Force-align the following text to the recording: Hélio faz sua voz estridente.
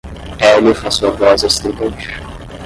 Hélio 0.41 0.73
faz 0.81 0.93
sua 0.97 1.11
voz 1.21 1.41
estridente. 1.49 2.09